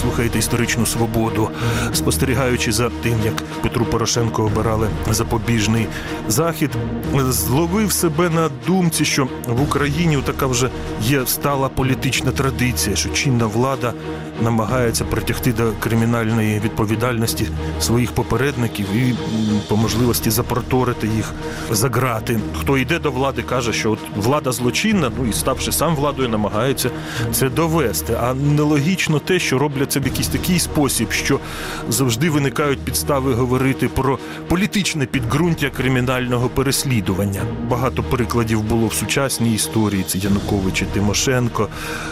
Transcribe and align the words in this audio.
слухаєте 0.00 0.38
історичну 0.38 0.86
свободу, 0.86 1.50
спостерігаючи 1.92 2.72
за 2.72 2.90
тим, 3.02 3.14
як 3.24 3.42
Петру 3.62 3.84
Порошенко 3.84 4.44
обирали 4.44 4.88
запобіжний 5.10 5.86
захід, 6.28 6.70
зловив 7.28 7.92
себе 7.92 8.30
на 8.30 8.50
думці, 8.66 9.04
що 9.04 9.28
в 9.46 9.62
Україні 9.62 10.18
така 10.24 10.46
вже 10.46 10.70
є 11.02 11.26
стала 11.26 11.68
політична 11.68 12.30
традиція, 12.30 12.96
що 12.96 13.08
чинна 13.08 13.46
влада 13.46 13.92
намагається 14.42 15.04
притягти 15.04 15.52
до 15.52 15.72
кримінальної 15.80 16.60
відповідальності 16.60 17.46
своїх 17.80 18.12
попередників 18.12 18.86
і 18.94 19.14
по 19.68 19.76
можливості 19.76 20.30
запроторити 20.30 21.06
їх 21.06 21.32
за 21.70 21.88
грати. 21.88 22.40
Хто 22.60 22.78
йде 22.78 22.98
до 22.98 23.10
влади, 23.10 23.42
каже, 23.42 23.72
що 23.72 23.90
от 23.90 23.98
влада 24.16 24.52
злочинна, 24.52 25.10
ну 25.18 25.26
і 25.28 25.32
ставши 25.32 25.72
сам 25.72 25.96
владою, 25.96 26.28
намагається 26.28 26.90
це 27.32 27.50
довести. 27.50 28.18
А 28.22 28.34
нелогічно 28.34 29.18
те, 29.18 29.38
що 29.38 29.58
роблять 29.58 29.87
це 29.88 30.00
в 30.00 30.04
якийсь 30.04 30.28
такий 30.28 30.58
спосіб, 30.58 31.12
що 31.12 31.40
завжди 31.88 32.30
виникають 32.30 32.78
підстави 32.78 33.34
говорити 33.34 33.88
про 33.88 34.18
політичне 34.48 35.06
підґрунтя 35.06 35.70
кримінального 35.70 36.48
переслідування. 36.48 37.42
Багато 37.68 38.02
прикладів 38.02 38.62
було 38.62 38.86
в 38.86 38.94
сучасній 38.94 39.54
історії. 39.54 40.04
Це 40.08 40.18
Янукович 40.18 40.82
і 40.82 40.84
Тимошенко. 40.84 41.68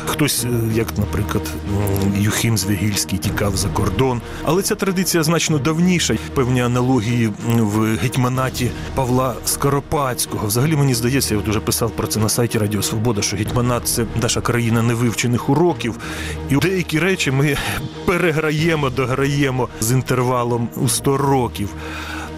Хтось, 0.06 0.44
е, 0.44 0.48
як, 0.74 0.98
наприклад, 0.98 1.42
Юхим 2.18 2.58
Звягільський 2.58 3.18
тікав 3.18 3.56
за 3.56 3.68
кордон. 3.68 4.20
Але 4.44 4.62
ця 4.62 4.74
традиція 4.74 5.22
значно 5.22 5.58
давніша. 5.58 6.16
Певні 6.34 6.60
аналогії 6.60 7.32
в 7.46 7.96
гетьманаті 7.96 8.70
Павла 8.94 9.34
Скоропадського. 9.44 10.46
Взагалі 10.46 10.77
мені 10.77 10.94
здається, 10.94 11.34
я 11.34 11.40
от 11.40 11.48
уже 11.48 11.61
писав 11.61 11.90
про 11.90 12.06
це 12.06 12.20
на 12.20 12.28
сайті 12.28 12.58
Радіо 12.58 12.83
Свобода, 12.83 13.22
що 13.22 13.36
гетьманат 13.36 13.88
це 13.88 14.05
наша 14.22 14.40
країна 14.40 14.83
невивчених 14.83 15.48
уроків, 15.48 15.98
і 16.50 16.56
деякі 16.56 16.98
речі 16.98 17.30
ми 17.30 17.56
переграємо, 18.06 18.91
дограємо 18.91 19.69
з 19.81 19.92
інтервалом 19.92 20.69
у 20.77 20.89
100 20.89 21.17
років. 21.17 21.75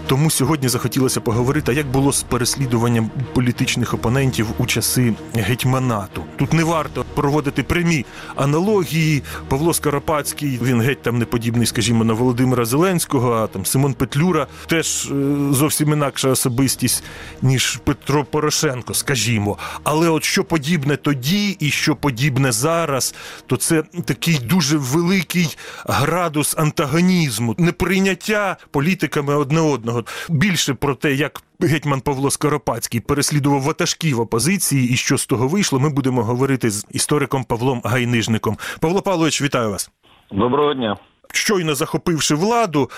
Тому 0.09 0.31
сьогодні 0.31 0.69
захотілося 0.69 1.21
поговорити, 1.21 1.73
як 1.73 1.87
було 1.87 2.13
з 2.13 2.23
переслідуванням 2.23 3.11
політичних 3.33 3.93
опонентів 3.93 4.47
у 4.57 4.65
часи 4.65 5.13
гетьманату. 5.33 6.23
Тут 6.37 6.53
не 6.53 6.63
варто 6.63 7.05
проводити 7.15 7.63
прямі 7.63 8.05
аналогії. 8.35 9.23
Павло 9.47 9.73
Скоропадський, 9.73 10.59
він 10.63 10.81
геть 10.81 11.01
там 11.01 11.17
не 11.17 11.25
подібний, 11.25 11.67
скажімо, 11.67 12.03
на 12.03 12.13
Володимира 12.13 12.65
Зеленського, 12.65 13.33
а 13.33 13.47
там 13.47 13.65
Симон 13.65 13.93
Петлюра 13.93 14.47
теж 14.67 15.05
е, 15.05 15.13
зовсім 15.51 15.93
інакша 15.93 16.29
особистість, 16.29 17.03
ніж 17.41 17.79
Петро 17.83 18.25
Порошенко, 18.25 18.93
скажімо. 18.93 19.57
Але 19.83 20.09
от 20.09 20.23
що 20.23 20.43
подібне 20.43 20.97
тоді 20.97 21.57
і 21.59 21.69
що 21.69 21.95
подібне 21.95 22.51
зараз, 22.51 23.15
то 23.45 23.57
це 23.57 23.83
такий 24.05 24.39
дуже 24.39 24.77
великий 24.77 25.57
градус 25.85 26.55
антагонізму, 26.57 27.55
неприйняття 27.57 28.57
політиками 28.71 29.35
одне 29.35 29.61
одного. 29.61 29.98
Більше 30.29 30.73
про 30.73 30.95
те, 30.95 31.13
як 31.13 31.43
гетьман 31.59 32.01
Павло 32.01 32.31
Скоропадський 32.31 32.99
переслідував 32.99 33.61
ватажків 33.61 34.19
опозиції, 34.19 34.89
і 34.89 34.95
що 34.95 35.17
з 35.17 35.25
того 35.25 35.47
вийшло, 35.47 35.79
ми 35.79 35.89
будемо 35.89 36.23
говорити 36.23 36.69
з 36.69 36.87
істориком 36.91 37.43
Павлом 37.43 37.81
Гайнижником. 37.83 38.57
Павло 38.79 39.01
Павлович, 39.01 39.41
вітаю 39.41 39.69
вас. 39.69 39.91
Доброго 40.31 40.73
дня 40.73 40.97
щойно 41.33 41.75
захопивши 41.75 42.35
владу, 42.35 42.89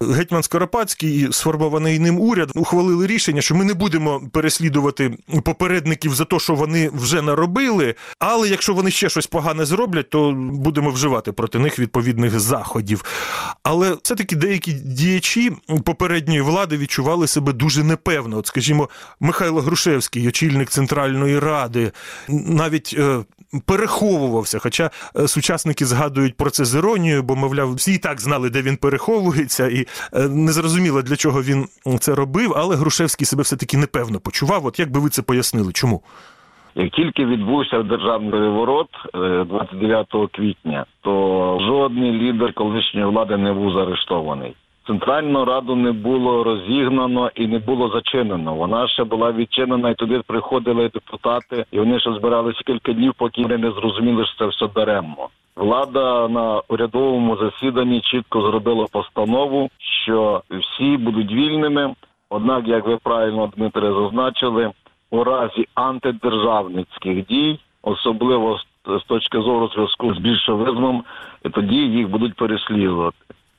гетьман 0.00 0.42
Скоропадський 0.42 1.20
і 1.20 1.32
сформований 1.32 1.98
ним 1.98 2.20
уряд 2.20 2.50
ухвалили 2.54 3.06
рішення, 3.06 3.42
що 3.42 3.54
ми 3.54 3.64
не 3.64 3.74
будемо 3.74 4.22
переслідувати 4.32 5.16
попередників 5.44 6.14
за 6.14 6.24
те, 6.24 6.38
що 6.38 6.54
вони 6.54 6.90
вже 6.94 7.22
наробили. 7.22 7.94
Але 8.18 8.48
якщо 8.48 8.74
вони 8.74 8.90
ще 8.90 9.08
щось 9.08 9.26
погане 9.26 9.64
зроблять, 9.64 10.10
то 10.10 10.32
будемо 10.36 10.90
вживати 10.90 11.32
проти 11.32 11.58
них 11.58 11.78
відповідних 11.78 12.40
заходів. 12.40 13.04
Але 13.62 13.96
все 14.02 14.14
таки 14.14 14.36
деякі 14.36 14.72
діячі 14.72 15.52
попередньої 15.84 16.40
влади 16.40 16.76
відчували 16.76 17.26
себе 17.26 17.52
дуже 17.52 17.84
непевно. 17.84 18.36
От, 18.38 18.46
скажімо, 18.46 18.88
Михайло 19.20 19.60
Грушевський, 19.60 20.28
очільник 20.28 20.70
Центральної 20.70 21.38
Ради, 21.38 21.92
навіть 22.28 22.94
е, 22.98 23.24
переховувався. 23.66 24.58
Хоча 24.58 24.90
е, 25.16 25.28
сучасники 25.28 25.84
згадують 25.84 26.36
про 26.36 26.50
це 26.50 26.64
з 26.64 26.74
іронією, 26.74 27.22
бо, 27.22 27.36
мовляв, 27.36 27.74
всі 27.74 27.94
і 27.94 27.98
так 27.98 28.20
знали, 28.20 28.50
де 28.50 28.62
він 28.62 28.76
переховується, 28.76 29.68
і 29.68 29.80
е, 30.12 30.28
не 30.28 30.52
зрозуміло, 30.52 31.02
для 31.02 31.16
чого 31.16 31.42
він 31.42 31.66
це 32.00 32.14
робив, 32.14 32.52
але 32.56 32.76
Грушевський 32.76 33.26
себе 33.26 33.42
все-таки 33.42 33.76
непевно 33.76 34.20
почував. 34.20 34.66
От 34.66 34.78
як 34.78 34.90
би 34.90 35.00
ви 35.00 35.08
це 35.08 35.22
пояснили? 35.22 35.72
Чому? 35.72 36.02
Як 36.74 36.90
тільки 36.90 37.26
відбувся 37.26 37.82
державний 37.82 38.30
переворот 38.30 38.88
29 39.14 40.06
е, 40.14 40.26
квітня, 40.32 40.84
то 41.00 41.58
жодний 41.60 42.12
лідер 42.12 42.54
колишньої 42.54 43.06
влади 43.06 43.36
не 43.36 43.52
був 43.52 43.72
заарештований. 43.72 44.54
Центральну 44.86 45.44
раду 45.44 45.76
не 45.76 45.92
було 45.92 46.44
розігнано 46.44 47.30
і 47.34 47.46
не 47.46 47.58
було 47.58 47.88
зачинено. 47.88 48.54
Вона 48.54 48.88
ще 48.88 49.04
була 49.04 49.32
відчинена, 49.32 49.90
і 49.90 49.94
туди 49.94 50.20
приходили 50.26 50.88
депутати, 50.88 51.64
і 51.70 51.78
вони 51.78 52.00
ще 52.00 52.12
збиралися 52.12 52.60
кілька 52.66 52.92
днів, 52.92 53.14
поки 53.18 53.42
вони 53.42 53.58
не 53.58 53.70
зрозуміли, 53.70 54.26
що 54.26 54.38
це 54.38 54.46
все 54.46 54.68
даремно. 54.74 55.28
Влада 55.56 56.28
на 56.28 56.62
урядовому 56.68 57.36
засіданні 57.36 58.00
чітко 58.00 58.40
зробила 58.40 58.86
постанову, 58.92 59.70
що 60.04 60.42
всі 60.50 60.96
будуть 60.96 61.32
вільними. 61.32 61.94
Однак, 62.30 62.68
як 62.68 62.86
ви 62.86 62.96
правильно 62.96 63.52
Дмитре 63.56 63.92
зазначили, 63.92 64.70
у 65.10 65.24
разі 65.24 65.68
антидержавницьких 65.74 67.26
дій, 67.26 67.58
особливо 67.82 68.58
з 69.00 69.04
точки 69.06 69.40
зору 69.40 69.68
зв'язку 69.74 70.14
з 70.14 70.18
більшовизмом, 70.18 71.04
тоді 71.52 71.76
їх 71.76 72.08
будуть 72.08 72.34
переслідувати. 72.34 73.16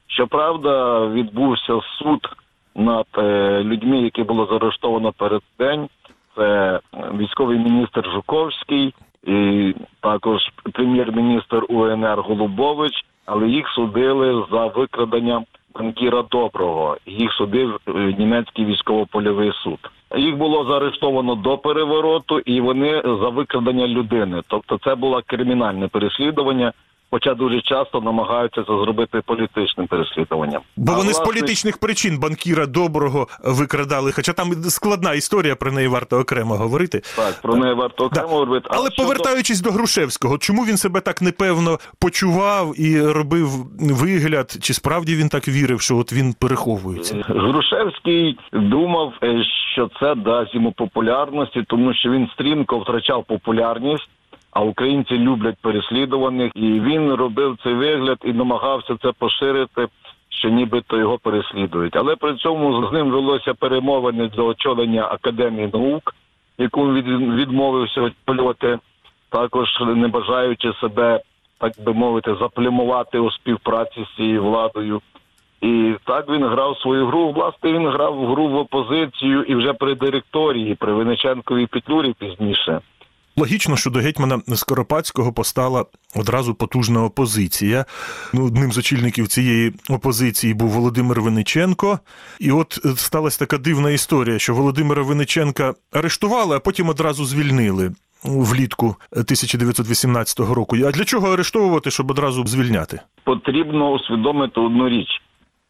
Щоправда, 0.08 1.06
відбувся 1.08 1.80
суд 2.00 2.30
над 2.76 3.08
е, 3.18 3.62
людьми, 3.64 3.98
які 3.98 4.24
було 4.24 4.46
заарештовано 4.46 5.12
перед 5.12 5.42
день. 5.60 5.90
Це 6.36 6.80
військовий 6.94 7.60
міністр 7.60 8.10
Жуковський, 8.14 8.94
і 9.24 9.74
також 10.02 10.42
прем'єр-міністр 10.74 11.66
УНР 11.70 12.22
Голубович, 12.22 13.06
але 13.26 13.48
їх 13.48 13.68
судили 13.68 14.46
за 14.52 14.66
викрадення 14.66 15.44
банкіра 15.74 16.24
Доброго. 16.32 16.98
Їх 17.06 17.34
судив 17.34 17.80
е, 17.88 18.16
німецький 18.20 18.66
військово-польовий 18.66 19.52
суд. 19.64 19.80
Їх 20.16 20.38
було 20.38 20.66
заарештовано 20.66 21.36
до 21.36 21.58
перевороту, 21.58 22.40
і 22.40 22.62
вони 22.62 23.02
за 23.04 23.30
викрадення 23.30 23.88
людини. 23.88 24.42
Тобто, 24.48 24.78
це 24.84 24.96
було 24.96 25.22
кримінальне 25.26 25.88
переслідування. 25.88 26.74
Хоча 27.12 27.34
дуже 27.34 27.62
часто 27.62 28.02
намагаються 28.02 28.64
це 28.64 28.74
зробити 28.84 29.22
політичним 29.26 29.88
переслідуванням, 29.88 30.62
бо 30.78 30.92
вони 30.92 31.04
власне... 31.04 31.26
з 31.26 31.28
політичних 31.28 31.78
причин 31.78 32.20
банкіра 32.20 32.66
доброго 32.66 33.28
викрадали. 33.44 34.12
Хоча 34.12 34.34
там 34.34 34.54
складна 34.54 35.14
історія 35.14 35.56
про 35.56 35.72
неї 35.72 35.88
варто 35.88 36.20
окремо 36.20 36.56
говорити. 36.56 37.02
Так 37.16 37.42
про 37.42 37.56
неї 37.56 37.74
варто 37.74 38.06
окремо 38.06 38.28
да. 38.28 38.34
говорити. 38.34 38.68
Але 38.72 38.92
щодо... 38.92 39.04
повертаючись 39.04 39.62
до 39.62 39.72
Грушевського, 39.72 40.38
чому 40.38 40.64
він 40.64 40.78
себе 40.78 41.02
так 41.02 41.22
непевно 41.22 41.80
почував 42.02 42.82
і 42.82 43.02
робив 43.02 43.50
вигляд? 43.80 44.58
Чи 44.62 44.74
справді 44.74 45.16
він 45.16 45.30
так 45.30 45.48
вірив, 45.48 45.82
що 45.82 45.98
от 45.98 46.14
він 46.14 46.34
переховується? 46.34 47.26
Грушевський 47.28 48.40
думав, 48.54 49.14
е, 49.24 49.44
що 49.74 49.90
це 50.00 50.16
дасть 50.16 50.56
йому 50.56 50.72
популярності, 50.72 51.64
тому 51.68 51.94
що 51.94 52.10
він 52.10 52.30
стрімко 52.34 52.80
втрачав 52.80 53.26
популярність 53.28 54.10
а 54.58 54.62
українці 54.62 55.18
люблять 55.18 55.58
переслідуваних, 55.62 56.52
і 56.56 56.80
він 56.80 57.14
робив 57.14 57.58
цей 57.64 57.74
вигляд 57.74 58.18
і 58.24 58.34
намагався 58.34 58.98
це 59.02 59.12
поширити. 59.12 59.88
Що 60.30 60.50
нібито 60.50 60.98
його 60.98 61.18
переслідують, 61.18 61.96
але 61.96 62.16
при 62.16 62.36
цьому 62.36 62.88
з 62.88 62.94
ним 62.94 63.12
велося 63.12 63.54
перемовини 63.54 64.28
до 64.28 64.46
очолення 64.46 65.06
академії 65.06 65.70
наук, 65.74 66.16
яку 66.58 66.94
він 66.94 67.36
відмовився 67.36 68.02
очолювати, 68.02 68.80
також 69.30 69.68
не 69.96 70.08
бажаючи 70.08 70.74
себе, 70.74 71.22
так 71.58 71.72
би 71.86 71.94
мовити, 71.94 72.36
заплямувати 72.40 73.20
у 73.20 73.32
співпраці 73.32 74.08
з 74.12 74.16
цією 74.16 74.44
владою. 74.44 75.02
І 75.62 75.96
так 76.04 76.30
він 76.30 76.46
грав 76.46 76.78
свою 76.78 77.08
гру. 77.08 77.32
Власне 77.32 77.74
він 77.74 77.88
грав 77.88 78.16
в 78.16 78.26
гру 78.26 78.48
в 78.48 78.56
опозицію 78.56 79.44
і 79.44 79.56
вже 79.56 79.74
при 79.74 79.96
директорії, 79.96 80.76
при 80.76 80.94
Винниченковій 80.94 81.66
Петлюрі 81.66 82.14
пізніше. 82.20 82.82
Логічно, 83.40 83.78
що 83.78 83.90
до 83.90 84.00
гетьмана 84.00 84.42
Скоропадського 84.56 85.34
постала 85.34 85.86
одразу 86.16 86.56
потужна 86.56 87.04
опозиція. 87.04 87.86
Ну, 88.34 88.46
Одним 88.46 88.72
з 88.72 88.78
очільників 88.78 89.28
цієї 89.28 89.74
опозиції 89.90 90.54
був 90.54 90.70
Володимир 90.70 91.22
Виниченко. 91.22 92.00
І 92.40 92.52
от 92.52 92.80
е, 92.86 92.90
сталася 92.90 93.40
така 93.40 93.58
дивна 93.58 93.92
історія, 93.92 94.40
що 94.40 94.54
Володимира 94.54 95.04
Виниченка 95.04 95.74
арештували, 95.92 96.56
а 96.56 96.60
потім 96.60 96.90
одразу 96.90 97.26
звільнили. 97.26 97.92
Влітку 98.24 98.96
1918 99.12 100.40
року. 100.40 100.76
А 100.86 100.92
для 100.92 101.04
чого 101.04 101.34
арештовувати, 101.34 101.92
щоб 101.92 102.12
одразу 102.12 102.48
звільняти? 102.48 103.00
Потрібно 103.24 103.92
усвідомити 103.92 104.60
одну 104.60 104.90
річ, 104.90 105.08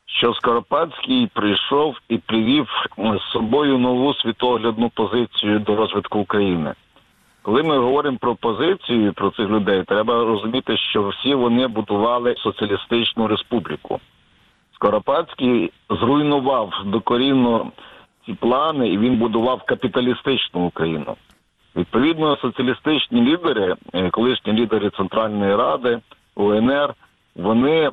що 0.05 0.33
Скоропадський 0.33 1.29
прийшов 1.33 1.95
і 2.09 2.17
привів 2.17 2.67
з 2.97 3.31
собою 3.33 3.77
нову 3.77 4.13
світоглядну 4.13 4.89
позицію 4.89 5.59
до 5.59 5.75
розвитку 5.75 6.19
України. 6.19 6.73
Коли 7.47 7.63
ми 7.63 7.77
говоримо 7.77 8.17
про 8.17 8.35
позицію 8.35 9.13
про 9.13 9.29
цих 9.31 9.49
людей, 9.49 9.83
треба 9.83 10.25
розуміти, 10.25 10.77
що 10.77 11.07
всі 11.07 11.33
вони 11.33 11.67
будували 11.67 12.35
соціалістичну 12.37 13.27
республіку. 13.27 13.99
Скоропадський 14.75 15.71
зруйнував 15.89 16.73
докорінно 16.85 17.71
ці 18.25 18.33
плани, 18.33 18.89
і 18.89 18.97
він 18.97 19.15
будував 19.17 19.63
капіталістичну 19.65 20.65
Україну. 20.65 21.15
Відповідно, 21.75 22.37
соціалістичні 22.37 23.21
лідери, 23.21 23.75
е, 23.93 24.09
колишні 24.09 24.53
лідери 24.53 24.89
Центральної 24.89 25.55
Ради, 25.55 25.99
УНР, 26.35 26.93
вони 27.35 27.91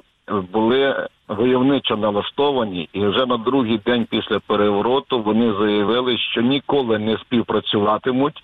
були 0.53 1.07
войовничо 1.29 1.97
налаштовані, 1.97 2.89
і 2.93 3.07
вже 3.07 3.27
на 3.27 3.37
другий 3.37 3.79
день 3.79 4.07
після 4.11 4.39
перевороту 4.39 5.23
вони 5.23 5.53
заявили, 5.53 6.19
що 6.19 6.41
ніколи 6.41 6.99
не 6.99 7.19
співпрацюватимуть 7.19 8.43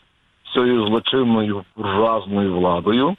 цією 0.52 0.87
злочинною 0.87 1.64
буржуазною 1.76 2.55
владою 2.55 3.17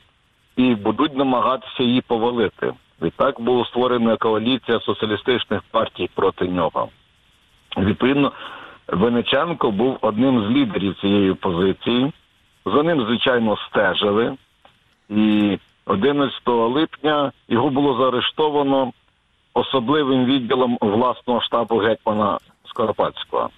і 0.56 0.76
будуть 0.76 1.18
намагатися 1.18 1.84
її 1.84 2.02
повалити. 2.02 2.74
Відтак 3.02 3.42
була 3.42 3.66
створена 3.66 4.18
коаліція 4.18 4.80
соціалістичних 4.80 5.62
партій 5.72 6.10
проти 6.16 6.48
нього. 6.48 6.90
Відповідно, 7.78 8.32
Венеченко 8.88 9.72
був 9.72 9.98
одним 10.02 10.46
з 10.46 10.50
лідерів 10.50 10.96
цієї 10.96 11.34
позиції. 11.34 12.12
За 12.66 12.84
ним, 12.84 13.06
звичайно, 13.06 13.58
стежили. 13.58 14.38
І 15.10 15.58
11 15.86 16.34
липня 16.48 17.32
його 17.50 17.70
було 17.70 17.98
заарештовано 17.98 18.92
особливим 19.54 20.26
відділом 20.26 20.78
власного 20.82 21.42
штабу 21.42 21.78
гетьмана 21.78 22.38
Скоропадського. 22.66 23.50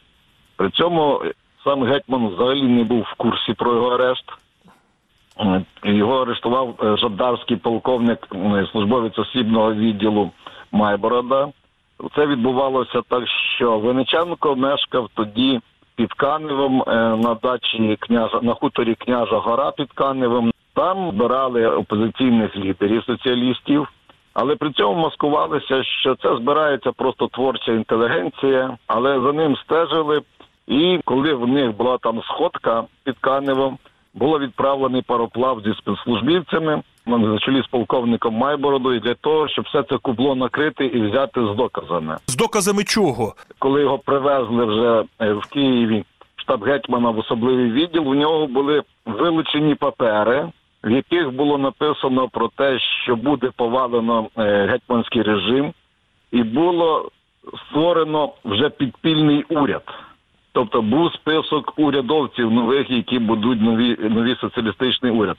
При 0.55 0.69
цьому 0.69 1.21
сам 1.63 1.83
гетьман 1.83 2.27
взагалі 2.27 2.63
не 2.63 2.83
був 2.83 3.01
в 3.01 3.13
курсі 3.13 3.53
про 3.53 3.73
його 3.73 3.89
арешт. 3.89 4.25
Е, 5.39 5.63
Його 5.83 6.21
арештував 6.21 6.75
е, 6.83 6.97
жандарський 6.97 7.57
полковник, 7.57 8.27
службовець 8.71 9.19
осібного 9.19 9.73
відділу 9.73 10.31
Майборода. 10.71 11.47
Це 12.15 12.25
відбувалося 12.25 13.01
так, 13.09 13.23
що 13.55 13.79
Венеченко 13.79 14.55
мешкав 14.55 15.09
тоді 15.13 15.59
під 15.95 16.13
Каневом 16.13 16.81
е, 16.87 16.93
на 16.95 17.37
дачі 17.43 17.97
княжа 17.99 18.39
на 18.41 18.53
хуторі 18.53 18.95
княжа 18.95 19.37
Гора 19.37 19.71
під 19.71 19.91
Каневом. 19.91 20.51
Там 20.73 21.11
збирали 21.11 21.67
опозиційних 21.67 22.55
лідерів 22.55 23.03
соціалістів, 23.03 23.87
але 24.33 24.55
при 24.55 24.71
цьому 24.71 25.01
маскувалися, 25.01 25.83
що 25.83 26.15
це 26.15 26.35
збирається 26.37 26.91
просто 26.91 27.27
творча 27.27 27.71
інтелігенція, 27.71 28.77
але 28.87 29.21
за 29.21 29.33
ним 29.33 29.55
стежили. 29.55 30.21
І 30.67 30.99
коли 31.05 31.33
в 31.33 31.47
них 31.47 31.75
була 31.75 31.97
там 31.97 32.21
сходка 32.23 32.83
під 33.03 33.17
Каневом, 33.17 33.77
було 34.13 34.39
відправлений 34.39 35.01
пароплав 35.01 35.61
зі 35.65 35.73
спецслужбівцями 35.73 36.83
на 37.05 37.39
чолі 37.39 37.61
з 37.63 37.67
полковником 37.67 38.35
Майбородою 38.35 38.99
для 38.99 39.13
того, 39.13 39.47
щоб 39.47 39.65
все 39.65 39.83
це 39.83 39.97
кубло 39.97 40.35
накрити 40.35 40.85
і 40.85 41.01
взяти 41.01 41.41
з 41.53 41.55
доказами. 41.55 42.17
З 42.27 42.35
доказами 42.35 42.83
чого? 42.83 43.33
Коли 43.59 43.81
його 43.81 43.99
привезли 43.99 44.65
вже 44.65 45.03
е, 45.19 45.33
в 45.33 45.45
Києві 45.45 46.03
штаб 46.35 46.63
гетьмана 46.63 47.09
в 47.09 47.19
особливий 47.19 47.71
відділ, 47.71 48.09
у 48.09 48.15
нього 48.15 48.47
були 48.47 48.83
вилучені 49.05 49.75
папери, 49.75 50.49
в 50.83 50.91
яких 50.91 51.31
було 51.31 51.57
написано 51.57 52.27
про 52.27 52.47
те, 52.47 52.79
що 53.03 53.15
буде 53.15 53.51
повалено 53.55 54.27
е, 54.37 54.65
гетьманський 54.65 55.21
режим, 55.21 55.73
і 56.31 56.43
було 56.43 57.09
створено 57.67 58.31
вже 58.45 58.69
підпільний 58.69 59.43
уряд. 59.43 59.83
Тобто 60.53 60.81
був 60.81 61.13
список 61.13 61.73
урядовців 61.77 62.51
нових, 62.51 62.89
які 62.89 63.19
будуть 63.19 63.61
нові 63.61 63.97
нові 64.09 64.35
соціалістичний 64.35 65.11
уряд. 65.11 65.37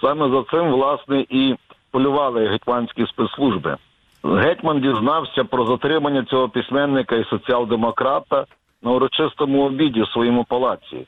Саме 0.00 0.30
за 0.30 0.42
цим 0.42 0.70
власне 0.70 1.24
і 1.28 1.54
полювали 1.90 2.48
гетьманські 2.48 3.06
спецслужби. 3.06 3.76
Гетьман 4.24 4.80
дізнався 4.80 5.44
про 5.44 5.66
затримання 5.66 6.24
цього 6.24 6.48
письменника 6.48 7.16
і 7.16 7.24
соціал-демократа 7.24 8.46
на 8.82 8.90
урочистому 8.90 9.66
обіді 9.66 10.02
в 10.02 10.08
своєму 10.08 10.44
палаці. 10.44 11.06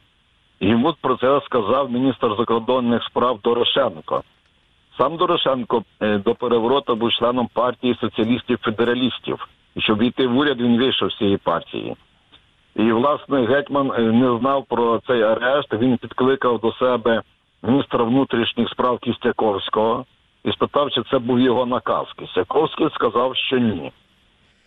Йому 0.60 0.94
про 1.00 1.16
це 1.16 1.40
сказав 1.44 1.92
міністр 1.92 2.34
закордонних 2.38 3.04
справ 3.04 3.38
Дорошенко. 3.44 4.22
Сам 4.98 5.16
Дорошенко 5.16 5.82
е, 6.00 6.18
до 6.18 6.34
перевороту 6.34 6.96
був 6.96 7.12
членом 7.12 7.48
партії 7.54 7.96
соціалістів-федералістів. 8.00 9.48
І 9.74 9.80
щоб 9.80 9.98
війти 9.98 10.26
в 10.26 10.38
уряд, 10.38 10.60
він 10.60 10.78
вийшов 10.78 11.12
з 11.12 11.18
цієї 11.18 11.36
партії. 11.36 11.96
І, 12.78 12.92
власне, 12.92 13.46
гетьман 13.46 13.92
е, 13.92 14.00
не 14.00 14.38
знав 14.38 14.64
про 14.68 15.00
цей 15.06 15.22
арешт. 15.22 15.72
Він 15.72 15.96
підкликав 15.96 16.60
до 16.60 16.72
себе 16.72 17.22
міністра 17.62 18.04
внутрішніх 18.04 18.68
справ 18.68 18.98
Кістяковського 18.98 20.04
і 20.44 20.52
спитав, 20.52 20.90
чи 20.90 21.02
це 21.10 21.18
був 21.18 21.40
його 21.40 21.66
наказ. 21.66 22.06
Кістяковський 22.18 22.88
сказав, 22.94 23.36
що 23.36 23.58
ні. 23.58 23.92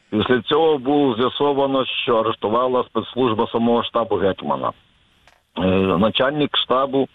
Після 0.09 0.41
цього 0.41 0.77
було 0.77 1.15
з'ясовано, 1.15 1.85
що 1.85 2.15
арештувала 2.15 2.83
спецслужба 2.83 3.47
самого 3.47 3.83
штабу 3.83 4.15
гетьмана. 4.15 4.71
Е, 5.57 5.61
Начальник 5.97 6.57
штабу 6.57 7.07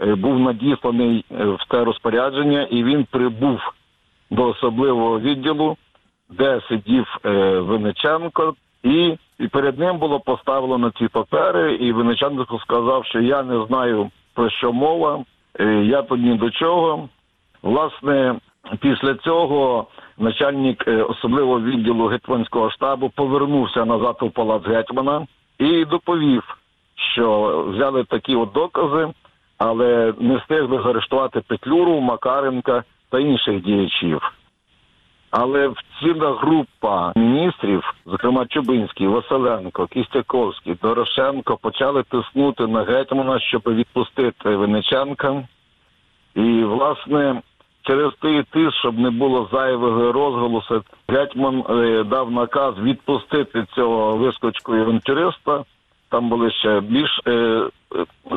е, 0.00 0.14
був 0.14 0.38
надісланий 0.38 1.24
в 1.30 1.68
те 1.68 1.84
розпорядження, 1.84 2.62
і 2.62 2.84
він 2.84 3.06
прибув 3.10 3.60
до 4.30 4.48
особливого 4.48 5.20
відділу, 5.20 5.76
де 6.30 6.60
сидів 6.68 7.18
Винниченко, 7.64 8.54
і, 8.82 9.16
і 9.38 9.48
перед 9.48 9.78
ним 9.78 9.98
було 9.98 10.20
поставлено 10.20 10.90
ці 10.90 11.08
папери, 11.08 11.74
і 11.74 11.92
Винниченко 11.92 12.58
сказав, 12.58 13.04
що 13.04 13.20
я 13.20 13.42
не 13.42 13.66
знаю 13.66 14.10
про 14.34 14.50
що 14.50 14.72
мова, 14.72 15.24
е, 15.60 15.64
я 15.84 16.02
тут 16.02 16.20
ні 16.20 16.34
до 16.34 16.50
чого. 16.50 17.08
Власне, 17.62 18.34
після 18.80 19.14
цього 19.14 19.86
начальник 20.18 20.88
е, 20.88 21.02
особливого 21.02 21.60
відділу 21.60 22.06
гетьманського 22.06 22.70
штабу 22.70 23.10
повернувся 23.16 23.84
назад 23.84 24.16
у 24.20 24.30
палац 24.30 24.62
гетьмана 24.66 25.26
і 25.58 25.84
доповів, 25.84 26.58
що 27.12 27.58
взяли 27.68 28.04
такі 28.04 28.36
от 28.36 28.52
докази, 28.52 29.08
але 29.58 30.14
не 30.18 30.36
встигли 30.36 30.82
заарештувати 30.82 31.40
Петлюру, 31.40 32.00
Макаренка 32.00 32.84
та 33.10 33.18
інших 33.18 33.62
діячів. 33.62 34.32
Але 35.36 35.72
ціла 36.00 36.34
група 36.34 37.12
міністрів, 37.16 37.94
зокрема 38.06 38.46
Чубинський, 38.46 39.06
Василенко, 39.06 39.86
Кістяковський, 39.86 40.76
Дорошенко, 40.82 41.56
почали 41.56 42.02
тиснути 42.02 42.66
на 42.66 42.82
гетьмана, 42.84 43.40
щоб 43.40 43.62
відпустити 43.66 44.56
Винниченка. 44.56 45.48
І, 46.34 46.64
власне, 46.64 47.42
через 47.82 48.12
той 48.20 48.42
тиск, 48.42 48.74
щоб 48.74 48.98
не 48.98 49.10
було 49.10 49.48
зайвого 49.52 50.12
розголосу, 50.12 50.82
гетьман 51.08 51.64
е, 51.70 52.04
дав 52.04 52.30
наказ 52.30 52.74
відпустити 52.78 53.66
цього 53.74 54.16
вискочку 54.16 54.72
авантюриста. 54.72 55.64
Там 56.08 56.28
були 56.28 56.50
ще 56.50 56.80
більш 56.80 57.20
е, 57.26 57.62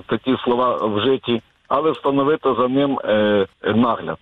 такі 0.07 0.37
слова 0.43 0.75
вжиті, 0.85 1.41
але 1.67 1.91
встановити 1.91 2.53
за 2.53 2.67
ним 2.67 2.99
е, 3.05 3.47
нагляд. 3.63 4.17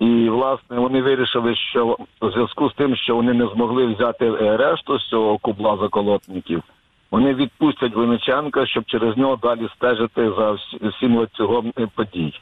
І 0.00 0.28
власне 0.28 0.78
вони 0.78 1.02
вирішили, 1.02 1.54
що 1.70 1.96
в 2.20 2.30
зв'язку 2.32 2.70
з 2.70 2.74
тим, 2.74 2.96
що 2.96 3.16
вони 3.16 3.32
не 3.32 3.46
змогли 3.54 3.86
взяти 3.86 4.24
е, 4.26 4.56
решту 4.56 4.98
з 4.98 5.08
цього 5.10 5.38
кубла 5.38 5.78
заколотників, 5.82 6.62
вони 7.10 7.34
відпустять 7.34 7.94
Винниченка, 7.94 8.66
щоб 8.66 8.84
через 8.86 9.16
нього 9.16 9.36
далі 9.42 9.68
стежити 9.76 10.30
за 10.38 10.52
всі- 10.52 10.88
всім 10.96 11.16
ланцюгом 11.16 11.72
е, 11.78 11.88
подій. 11.94 12.32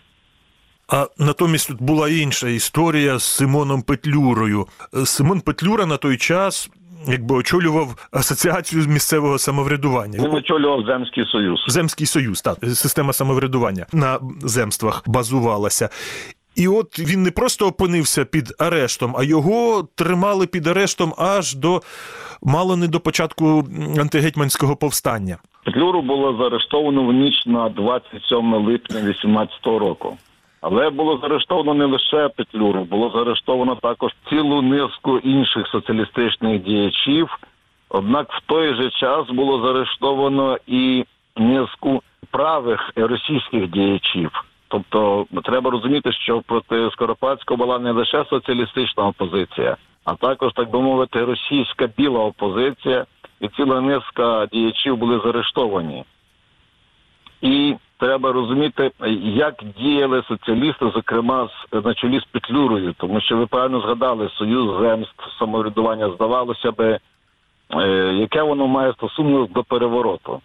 А 0.89 1.07
натомість 1.19 1.69
тут 1.69 1.83
була 1.83 2.09
інша 2.09 2.49
історія 2.49 3.19
з 3.19 3.23
Симоном 3.25 3.83
Петлюрою. 3.83 4.67
Е, 4.95 5.07
Симон 5.07 5.41
Петлюра 5.41 5.87
на 5.87 5.97
той 5.97 6.17
час 6.17 6.71
якби 7.09 7.35
очолював 7.37 8.09
асоціацію 8.13 8.83
з 8.83 8.87
місцевого 8.87 9.39
самоврядування. 9.39 10.19
Він 10.19 10.35
очолював 10.35 10.87
Земський 10.87 11.27
Союз. 11.27 11.65
Земський 11.69 12.07
союз, 12.07 12.43
так, 12.43 12.59
система 12.63 13.13
самоврядування 13.13 13.87
на 13.93 14.19
земствах 14.41 15.03
базувалася. 15.07 15.89
І 16.57 16.69
от 16.69 16.99
він 16.99 17.23
не 17.23 17.31
просто 17.31 17.67
опинився 17.67 18.25
під 18.25 18.55
арештом, 18.59 19.15
а 19.19 19.25
його 19.25 19.89
тримали 19.95 20.47
під 20.47 20.67
арештом 20.67 21.15
аж 21.19 21.55
до 21.55 21.81
мало 22.43 22.77
не 22.77 22.89
до 22.89 23.01
початку 23.01 23.65
антигетьманського 23.99 24.77
повстання. 24.77 25.39
Петлюру 25.65 26.03
було 26.03 26.37
заарештовано 26.37 27.05
в 27.05 27.13
ніч 27.13 27.47
на 27.47 27.69
27 27.69 28.55
липня 28.55 29.01
18 29.01 29.67
року. 29.67 30.17
Але 30.61 30.91
було 30.91 31.19
заарештовано 31.19 31.75
не 31.75 31.85
лише 31.85 32.29
Петлюру, 32.29 32.85
було 32.85 33.11
заарештовано 33.11 33.75
також 33.75 34.13
цілу 34.31 34.63
низку 34.63 35.19
інших 35.19 35.67
соціалістичних 35.69 36.63
діячів. 36.63 37.29
Однак 37.89 38.33
в 38.33 38.41
той 38.47 38.75
же 38.75 38.91
час 38.91 39.31
було 39.31 39.67
заарештовано 39.67 40.59
і 40.67 41.05
низку 41.37 42.03
правих 42.31 42.93
російських 42.97 43.71
діячів. 43.71 44.31
Тобто 44.75 45.27
треба 45.45 45.71
розуміти, 45.71 46.13
що 46.13 46.43
проти 46.47 46.91
Скоропадського 46.93 47.59
була 47.59 47.79
не 47.79 47.93
лише 47.93 48.25
соціалістична 48.25 49.07
опозиція, 49.07 49.77
а 50.05 50.15
також, 50.15 50.53
так 50.53 50.71
би 50.71 50.81
мовити, 50.81 51.25
російська 51.25 51.89
біла 51.97 52.21
опозиція, 52.21 53.07
і 53.41 53.49
ціла 53.49 53.81
низка 53.81 54.47
діячів 54.53 54.97
були 54.97 55.21
заарештовані. 55.25 56.05
І 57.43 57.75
треба 57.99 58.33
розуміти, 58.33 58.91
як 59.23 59.55
діяли 59.79 60.23
соціалісти, 60.29 60.91
зокрема 60.95 61.49
на 61.73 61.95
чолі 61.95 62.21
з 62.21 62.25
Петлюрою, 62.25 62.95
тому 62.99 63.21
що 63.21 63.37
ви 63.37 63.47
правильно 63.47 63.81
згадали 63.81 64.29
союз 64.29 64.81
земств 64.81 65.39
самоврядування, 65.39 66.11
здавалося 66.11 66.73
би, 66.73 66.99
е, 67.71 67.89
яке 68.15 68.43
воно 68.43 68.67
має 68.67 68.93
стосунок 68.93 69.53
до 69.53 69.65
перевороту. 69.65 70.41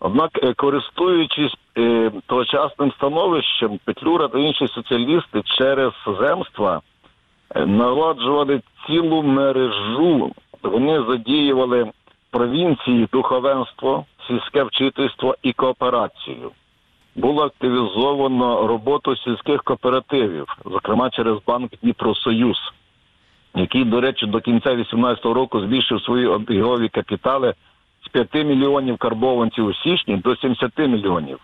Однак, 0.00 0.30
е, 0.42 0.54
користуючись 0.54 1.54
е, 1.78 2.12
тогочасним 2.26 2.92
становищем, 2.92 3.80
Петлюра 3.84 4.28
та 4.28 4.38
інші 4.38 4.68
соціалісти 4.68 5.42
через 5.44 5.92
земства 6.20 6.80
е, 7.54 7.66
народжували 7.66 8.60
цілу 8.86 9.22
мережу. 9.22 10.32
Вони 10.62 11.02
задіювали 11.08 11.90
провінції, 12.30 13.08
духовенство, 13.12 14.04
сільське 14.28 14.62
вчительство 14.62 15.36
і 15.42 15.52
кооперацію. 15.52 16.50
Було 17.14 17.44
активізовано 17.44 18.66
роботу 18.66 19.16
сільських 19.16 19.62
кооперативів, 19.62 20.46
зокрема 20.64 21.10
через 21.10 21.38
банк 21.46 21.72
Дніпросоюз, 21.82 22.56
який, 23.54 23.84
до 23.84 24.00
речі, 24.00 24.26
до 24.26 24.40
кінця 24.40 24.74
2018 24.74 25.24
року 25.24 25.60
збільшив 25.60 26.02
свої 26.02 26.26
обігові 26.26 26.88
капітали 26.88 27.54
з 28.06 28.08
5 28.08 28.34
мільйонів 28.34 28.96
карбованців 28.96 29.66
у 29.66 29.74
січні 29.74 30.16
до 30.16 30.36
70 30.36 30.78
мільйонів. 30.78 31.38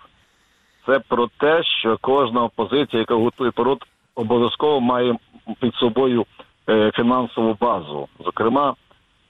Це 0.86 0.98
про 0.98 1.28
те, 1.38 1.62
що 1.62 1.98
кожна 2.00 2.44
опозиція, 2.44 3.00
яка 3.00 3.14
готує 3.14 3.50
пород, 3.50 3.84
обов'язково 4.14 4.80
має 4.80 5.16
під 5.60 5.74
собою 5.74 6.26
е, 6.68 6.90
фінансову 6.94 7.56
базу. 7.60 8.08
Зокрема, 8.24 8.74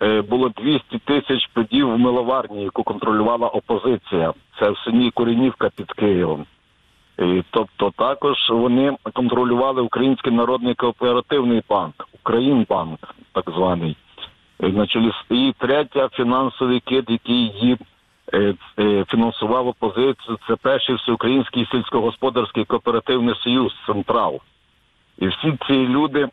е, 0.02 0.22
було 0.22 0.48
200 0.48 0.98
тисяч 0.98 1.46
подів 1.52 1.94
в 1.94 1.98
миловарні, 1.98 2.62
яку 2.62 2.82
контролювала 2.82 3.48
опозиція. 3.48 4.32
Це 4.60 4.70
в 4.70 4.78
селі 4.78 5.10
Корінівка 5.10 5.70
під 5.76 5.92
Києвом. 5.92 6.46
І, 7.18 7.42
тобто 7.50 7.92
також 7.96 8.36
вони 8.50 8.96
контролювали 9.12 9.82
Український 9.82 10.32
народний 10.32 10.74
кооперативний 10.74 11.62
банк, 11.68 12.08
Українбанк, 12.12 13.14
так 13.32 13.50
званий. 13.50 13.96
На 14.62 14.87
чолі 14.87 15.12
третя 15.59 16.09
фінансовий 16.12 16.81
кит, 16.81 17.11
який 17.11 17.37
її 17.37 17.76
е, 18.33 18.54
е, 18.78 19.04
фінансував 19.09 19.69
опозицію. 19.69 20.38
Це 20.49 20.57
перший 20.57 20.95
всеукраїнський 20.95 21.66
сільськогосподарський 21.73 22.64
кооперативний 22.64 23.35
союз 23.35 23.73
Централ. 23.87 24.40
І 25.19 25.28
всі 25.28 25.59
ці 25.66 25.73
люди 25.73 26.28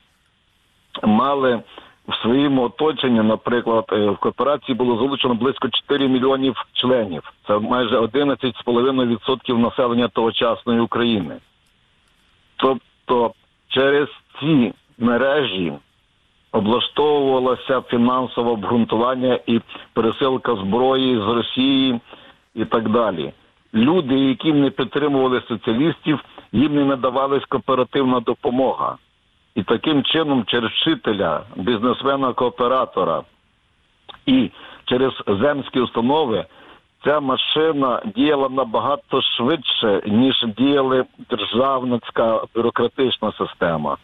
мали 1.04 1.62
в 2.08 2.16
своєму 2.16 2.62
оточенні, 2.64 3.22
наприклад, 3.22 3.86
е, 3.92 4.10
в 4.10 4.18
кооперації 4.18 4.76
було 4.76 4.98
залучено 4.98 5.34
близько 5.34 5.70
4 5.70 6.08
мільйонів 6.08 6.66
членів. 6.74 7.34
Це 7.48 7.60
майже 7.60 7.98
11,5% 7.98 9.58
населення 9.58 10.08
тогочасної 10.08 10.80
України. 10.80 11.38
Тобто 12.56 13.34
через 13.68 14.08
ці 14.40 14.74
мережі 14.98 15.74
облаштовувалося 16.52 17.82
фінансове 17.82 18.52
обґрунтування 18.52 19.40
і 19.48 19.62
пересилка 19.94 20.56
зброї 20.56 21.16
з 21.16 21.28
Росії 21.28 22.00
і 22.56 22.66
так 22.66 22.90
далі. 22.90 23.34
Люди, 23.74 24.20
які 24.20 24.54
не 24.54 24.70
підтримували 24.70 25.42
соціалістів, 25.48 26.20
їм 26.52 26.76
не 26.76 26.86
надавалась 26.86 27.46
кооперативна 27.46 28.20
допомога. 28.20 28.98
І 29.56 29.64
таким 29.64 30.04
чином, 30.04 30.44
через 30.48 30.72
вчителя, 30.72 31.44
бізнесмена, 31.56 32.34
кооператора 32.34 33.24
і 34.26 34.52
через 34.86 35.14
земські 35.28 35.80
установи 35.80 36.46
ця 37.04 37.20
машина 37.20 38.02
діяла 38.16 38.50
набагато 38.50 39.22
швидше, 39.22 40.02
ніж 40.08 40.46
діяла 40.58 41.06
державницька 41.30 42.42
бюрократична 42.56 43.32
система. 43.38 43.98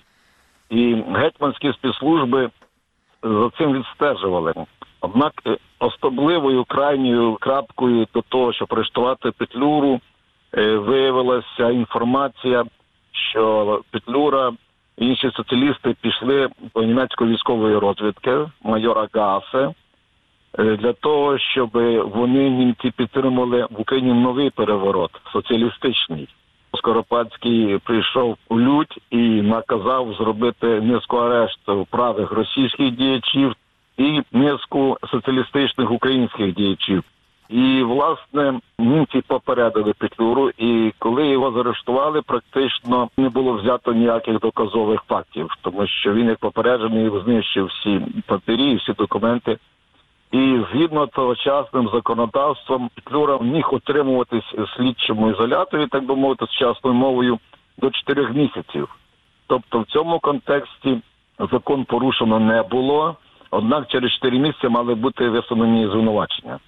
І 0.69 1.03
гетьманські 1.15 1.73
спецслужби 1.73 2.49
за 3.23 3.49
цим 3.57 3.73
відстежували. 3.73 4.53
Однак 5.01 5.33
е, 5.47 5.57
особливою 5.79 6.63
крайньою 6.63 7.35
крапкою 7.35 8.07
до 8.13 8.21
того, 8.21 8.53
щоб 8.53 8.67
арештувати 8.71 9.31
Петлюру, 9.31 9.99
е, 10.53 10.77
виявилася 10.77 11.69
інформація, 11.69 12.65
що 13.11 13.81
Петлюра 13.91 14.51
і 14.97 15.07
інші 15.07 15.31
соціалісти 15.31 15.95
пішли 16.01 16.49
до 16.75 16.83
німецької 16.83 17.33
військової 17.33 17.77
розвідки 17.77 18.49
майора 18.63 19.07
Гасе 19.13 19.73
е, 20.59 20.63
для 20.75 20.93
того, 20.93 21.37
щоб 21.37 21.69
вони 22.15 22.49
німці 22.49 22.91
підтримали 22.91 23.67
в 23.71 23.81
Україні 23.81 24.13
новий 24.13 24.49
переворот 24.49 25.11
соціалістичний. 25.33 26.27
Скоропадський 26.85 27.77
прийшов 27.77 28.37
у 28.49 28.59
лють 28.59 28.99
і 29.09 29.17
наказав 29.41 30.13
зробити 30.13 30.81
низку 30.81 31.17
арештів 31.17 31.85
правих 31.89 32.31
російських 32.31 32.91
діячів 32.91 33.53
і 33.97 34.21
низку 34.31 34.97
соціалістичних 35.11 35.91
українських 35.91 36.55
діячів. 36.55 37.03
І 37.49 37.83
власне 37.83 38.59
німці 38.79 39.21
попередили 39.27 39.93
Петлюру, 39.97 40.49
і 40.57 40.93
коли 40.99 41.27
його 41.27 41.51
заарештували, 41.51 42.21
практично 42.21 43.09
не 43.17 43.29
було 43.29 43.53
взято 43.53 43.93
ніяких 43.93 44.39
доказових 44.39 45.01
фактів, 45.07 45.49
тому 45.61 45.87
що 45.87 46.13
він 46.13 46.27
як 46.27 46.37
попереджений 46.37 47.11
знищив 47.25 47.65
всі 47.65 48.01
папері, 48.27 48.75
всі 48.75 48.93
документи. 48.93 49.57
І 50.35 50.59
згідно 50.71 51.07
тогочасним 51.07 51.89
законодавством, 51.93 52.89
Петлюра 52.95 53.37
міг 53.37 53.73
отримуватись 53.73 54.55
слідчому 54.77 55.29
ізоляторі, 55.31 55.87
так 55.87 56.05
би 56.05 56.15
мовити, 56.15 56.45
сучасною 56.47 56.95
мовою 56.95 57.39
до 57.77 57.89
чотирьох 57.89 58.33
місяців. 58.33 58.89
Тобто, 59.47 59.79
в 59.79 59.85
цьому 59.85 60.19
контексті 60.19 61.01
закон 61.51 61.85
порушено 61.85 62.39
не 62.39 62.63
було 62.63 63.15
однак 63.51 63.87
через 63.87 64.11
чотири 64.11 64.39
місяці 64.39 64.67
мали 64.67 64.95
бути 64.95 65.29
висунені 65.29 65.87
звинувачення. 65.87 66.59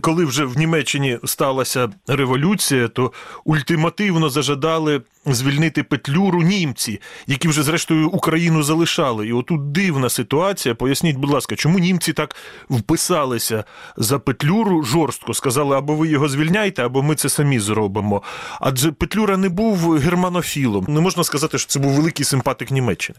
Коли 0.00 0.24
вже 0.24 0.44
в 0.44 0.58
Німеччині 0.58 1.18
сталася 1.24 1.88
революція, 2.08 2.88
то 2.88 3.12
ультимативно 3.44 4.28
зажадали 4.28 5.02
звільнити 5.26 5.82
Петлюру 5.82 6.42
німці, 6.42 7.00
які 7.26 7.48
вже 7.48 7.62
зрештою 7.62 8.08
Україну 8.08 8.62
залишали. 8.62 9.28
І 9.28 9.32
отут 9.32 9.72
дивна 9.72 10.08
ситуація. 10.08 10.74
Поясніть, 10.74 11.16
будь 11.16 11.30
ласка, 11.30 11.56
чому 11.56 11.78
німці 11.78 12.12
так 12.12 12.36
вписалися 12.70 13.64
за 13.96 14.18
Петлюру 14.18 14.82
жорстко? 14.82 15.34
Сказали, 15.34 15.76
або 15.76 15.94
ви 15.94 16.08
його 16.08 16.28
звільняйте, 16.28 16.86
або 16.86 17.02
ми 17.02 17.14
це 17.14 17.28
самі 17.28 17.58
зробимо. 17.58 18.22
Адже 18.60 18.92
Петлюра 18.92 19.36
не 19.36 19.48
був 19.48 19.92
германофілом. 19.92 20.84
Не 20.88 21.00
можна 21.00 21.24
сказати, 21.24 21.58
що 21.58 21.68
це 21.68 21.80
був 21.80 21.92
великий 21.92 22.24
симпатик 22.24 22.70
Німеччини. 22.70 23.18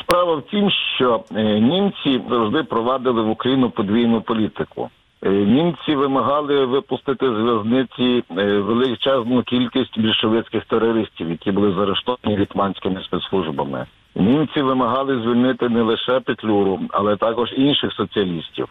Справа 0.00 0.36
в 0.36 0.46
тім, 0.50 0.70
що 0.96 1.24
е, 1.34 1.60
німці 1.60 2.22
завжди 2.30 2.62
провадили 2.62 3.22
в 3.22 3.30
Україну 3.30 3.70
подвійну 3.70 4.22
політику. 4.22 4.90
Е, 5.22 5.30
Німці 5.30 5.94
вимагали 5.96 6.66
випустити 6.66 7.26
з 7.26 7.38
в'язниці 7.38 8.24
е, 8.38 8.58
величезну 8.58 9.42
кількість 9.42 10.00
більшовицьких 10.00 10.64
терористів, 10.64 11.30
які 11.30 11.52
були 11.52 11.72
заарештовані 11.72 12.36
літманськими 12.38 13.02
спецслужбами. 13.02 13.86
Німці 14.14 14.62
вимагали 14.62 15.22
звільнити 15.22 15.68
не 15.68 15.82
лише 15.82 16.20
Петлюру, 16.20 16.80
але 16.90 17.16
також 17.16 17.52
інших 17.56 17.92
соціалістів. 17.92 18.68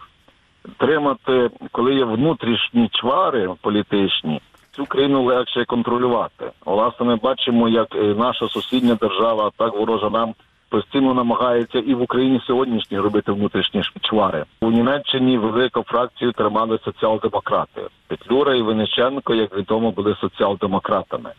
Тримати, 0.77 1.49
коли 1.71 1.95
є 1.95 2.05
внутрішні 2.05 2.89
чвари 2.91 3.49
політичні, 3.61 4.41
цю 4.71 4.85
країну 4.85 5.23
легше 5.23 5.65
контролювати. 5.65 6.51
Власне, 6.65 7.05
ми 7.05 7.15
бачимо, 7.15 7.69
як 7.69 7.95
е, 7.95 8.03
наша 8.03 8.47
сусідня 8.47 8.95
держава, 9.01 9.51
так 9.57 9.73
ворожа 9.75 10.09
нам 10.09 10.33
постійно 10.69 11.13
намагається 11.13 11.79
і 11.79 11.93
в 11.93 12.01
Україні 12.01 12.41
сьогоднішній 12.47 12.99
робити 12.99 13.31
внутрішні 13.31 13.81
чвари. 14.01 14.45
У 14.61 14.71
Німеччині 14.71 15.37
велику 15.37 15.83
фракцію 15.83 16.31
тримали 16.31 16.79
соціал-демократи. 16.85 17.81
Петлюра 18.07 18.55
і 18.55 18.61
Вениченко, 18.61 19.35
як 19.35 19.57
відомо, 19.57 19.91
були 19.91 20.15
соціал-демократами. 20.21 21.29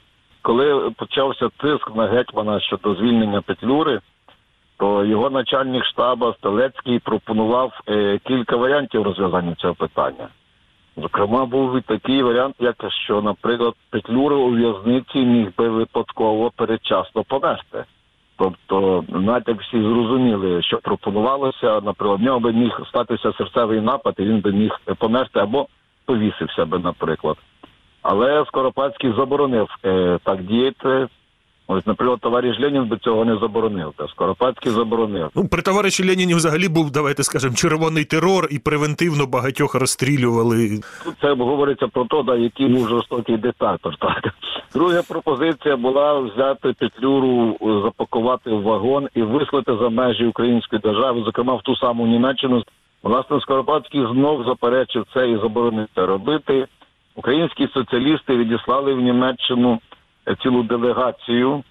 Коли 0.43 0.91
почався 0.91 1.49
тиск 1.49 1.97
на 1.97 2.07
гетьмана 2.07 2.61
щодо 2.61 2.95
звільнення 2.95 3.41
Петлюри, 3.41 4.01
то 4.77 5.05
його 5.05 5.31
начальник 5.31 5.85
штабу 5.85 6.35
Стелецький 6.39 6.99
пропонував 6.99 7.73
е, 7.89 8.19
кілька 8.19 8.57
варіантів 8.57 9.03
розв'язання 9.03 9.55
цього 9.55 9.75
питання. 9.75 10.29
Зокрема, 10.97 11.47
був 11.47 11.79
і 11.79 11.81
такий 11.81 12.23
варіант, 12.23 12.55
як 12.59 12.77
що, 12.89 13.23
наприклад, 13.23 13.75
Петлюра 13.91 14.37
у 14.37 14.51
в'язниці 14.51 15.19
міг 15.19 15.49
би 15.59 15.69
випадково 15.69 16.51
передчасно 16.57 17.25
померти. 17.25 17.85
Тобто, 18.41 19.05
натяк 19.09 19.61
всі 19.61 19.83
зрозуміли, 19.83 20.63
що 20.63 20.79
пропонувалося, 20.79 21.81
наприклад, 21.81 22.21
в 22.21 22.23
нього 22.23 22.41
би 22.41 22.53
міг 22.53 22.81
статися 22.89 23.33
серцевий 23.33 23.81
напад, 23.81 24.15
і 24.19 24.23
він 24.23 24.41
би 24.41 24.53
міг 24.53 24.81
померти 24.99 25.41
або 25.41 25.67
повісився 26.05 26.65
би, 26.65 26.79
наприклад. 26.79 27.37
Але 28.03 28.45
Скоропадський 28.47 29.13
заборонив 29.17 29.69
е, 29.85 30.19
так 30.25 30.43
діяти. 30.43 31.09
Ось, 31.73 31.87
наприклад, 31.87 32.21
товариш 32.21 32.61
Ленін 32.61 32.85
би 32.85 32.99
цього 32.99 33.25
не 33.25 33.37
заборонив, 33.37 33.93
та 33.97 34.09
Скоропадський 34.09 34.73
заборонив. 34.73 35.31
Ну, 35.35 35.49
при 35.49 35.63
товариші 35.63 36.09
Леніні 36.09 36.35
взагалі 36.35 36.69
був, 36.69 36.91
давайте 36.91 37.23
скажемо, 37.23 37.55
червоний 37.55 38.05
терор 38.05 38.49
і 38.51 38.59
превентивно 38.59 39.27
багатьох 39.27 39.75
розстрілювали. 39.75 40.81
Тут 41.05 41.15
це 41.21 41.35
говориться 41.35 41.89
про 41.89 42.05
те, 42.05 42.23
да, 42.23 42.37
який 42.37 42.69
був 42.69 42.89
жорстокий 42.89 43.37
диктатор. 43.37 43.97
Так. 43.97 44.35
Друга 44.75 45.03
пропозиція 45.09 45.77
була 45.77 46.19
взяти 46.19 46.75
Петлюру, 46.79 47.57
е, 47.63 47.83
запакувати 47.85 48.51
в 48.51 48.63
вагон 48.63 49.09
і 49.15 49.23
вислати 49.23 49.77
за 49.81 49.89
межі 49.89 50.25
української 50.25 50.83
держави, 50.83 51.23
зокрема 51.25 51.55
в 51.55 51.63
ту 51.63 51.77
саму 51.77 52.07
Німеччину. 52.07 52.63
Власне, 53.03 53.41
Скоропадський 53.41 54.07
знов 54.13 54.45
заперечив 54.45 55.07
це 55.15 55.31
і 55.31 55.37
заборонив 55.37 55.87
це 55.95 56.07
робити. 56.07 56.67
Українські 57.15 57.69
соціалісти 57.75 58.37
відіслали 58.37 58.95
в 58.95 59.01
Німеччину 59.01 59.79
цілу 60.43 60.63
делегацію, 60.63 61.63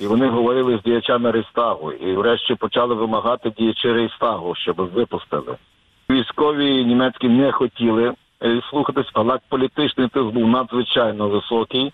і 0.00 0.06
вони 0.06 0.28
говорили 0.28 0.78
з 0.78 0.82
діячами 0.82 1.30
Рейстагу. 1.30 1.92
І 1.92 2.12
врешті 2.12 2.54
почали 2.54 2.94
вимагати 2.94 3.52
діячі 3.58 3.92
Рейстагу, 3.92 4.54
щоб 4.54 4.76
випустили. 4.76 5.56
Військові 6.10 6.84
німецькі 6.84 7.28
не 7.28 7.52
хотіли 7.52 8.14
е, 8.42 8.62
слухатись, 8.70 9.10
але 9.12 9.38
політичний 9.48 10.08
тиск 10.08 10.26
був 10.26 10.48
надзвичайно 10.48 11.28
високий. 11.28 11.92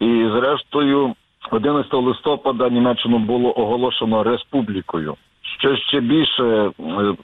І 0.00 0.28
зрештою, 0.32 1.14
11 1.50 1.94
листопада 1.94 2.68
Німеччину 2.68 3.18
було 3.18 3.58
оголошено 3.58 4.22
республікою. 4.22 5.16
Що 5.58 5.76
ще 5.76 6.00
більше 6.00 6.44
е, 6.44 6.72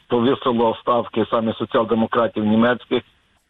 повісило 0.08 0.76
ставки 0.80 1.26
саме 1.30 1.54
соціал-демократів 1.54 2.44
німецьких. 2.44 3.02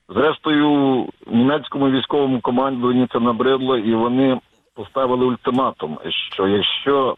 Зрештою, 0.08 1.06
німецькому 1.26 1.90
військовому 1.90 2.40
командуванню 2.40 3.08
це 3.12 3.20
набридло, 3.20 3.78
і 3.78 3.94
вони 3.94 4.40
поставили 4.74 5.24
ультиматум, 5.24 5.98
що 6.32 6.48
якщо 6.48 7.16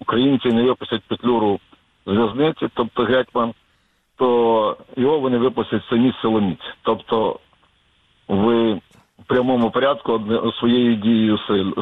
українці 0.00 0.48
не 0.48 0.62
випустять 0.62 1.02
петлюру 1.08 1.60
з 2.06 2.10
в'язниці, 2.10 2.68
тобто 2.74 3.02
гетьман, 3.02 3.54
то 4.16 4.76
його 4.96 5.18
вони 5.18 5.38
випустять 5.38 5.82
самі 5.90 6.14
силоміць. 6.22 6.74
Тобто 6.82 7.38
в 8.28 8.78
прямому 9.26 9.70
порядку 9.70 10.20
своєю 10.58 10.94
дією 10.94 11.38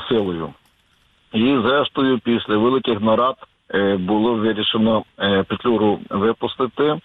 силою. 0.08 0.54
І 1.32 1.58
зрештою, 1.64 2.18
після 2.18 2.56
великих 2.56 3.00
нарад 3.00 3.36
е, 3.74 3.96
було 3.96 4.34
вирішено 4.34 5.04
е, 5.18 5.42
Петлюру 5.42 5.98
випустити. 6.10 7.00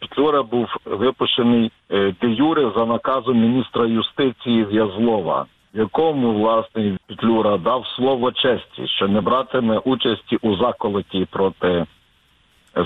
Петлюра 0.00 0.42
був 0.42 0.66
випущений 0.84 1.72
е, 1.90 2.14
де 2.20 2.28
юре 2.28 2.72
за 2.76 2.86
наказом 2.86 3.40
міністра 3.40 3.86
юстиції 3.86 4.64
В'язлова, 4.64 5.46
якому 5.74 6.32
власне 6.32 6.98
Петлюра 7.06 7.56
дав 7.58 7.86
слово 7.86 8.32
честі, 8.32 8.86
що 8.86 9.08
не 9.08 9.20
братиме 9.20 9.78
участі 9.78 10.38
у 10.42 10.56
заколоті 10.56 11.26
проти 11.30 11.68
е, 11.68 11.86